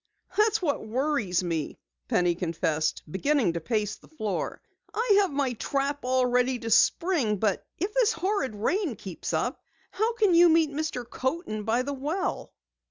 "That's 0.35 0.63
what 0.63 0.87
worries 0.87 1.43
me," 1.43 1.77
Penny 2.07 2.33
confessed, 2.33 3.03
beginning 3.07 3.53
to 3.53 3.61
pace 3.61 3.97
the 3.97 4.07
floor. 4.07 4.59
"I 4.91 5.19
have 5.21 5.29
my 5.29 5.53
trap 5.53 5.99
all 6.01 6.25
ready 6.25 6.57
to 6.57 6.71
spring, 6.71 7.37
but 7.37 7.63
if 7.77 7.93
this 7.93 8.11
horrid 8.13 8.55
rain 8.55 8.95
keeps 8.95 9.31
up, 9.31 9.61
how 9.91 10.13
can 10.13 10.33
you 10.33 10.49
meet 10.49 10.71
Mr. 10.71 11.07
Coaten 11.07 11.65
by 11.65 11.83
the 11.83 11.93
well?" 11.93 12.51